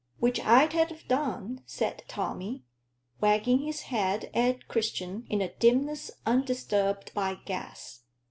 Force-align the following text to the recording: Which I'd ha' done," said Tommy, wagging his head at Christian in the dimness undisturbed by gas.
Which 0.17 0.39
I'd 0.39 0.73
ha' 0.73 1.07
done," 1.07 1.61
said 1.67 2.01
Tommy, 2.07 2.63
wagging 3.19 3.59
his 3.59 3.81
head 3.81 4.31
at 4.33 4.67
Christian 4.67 5.27
in 5.29 5.37
the 5.37 5.53
dimness 5.59 6.09
undisturbed 6.25 7.13
by 7.13 7.35
gas. 7.45 8.01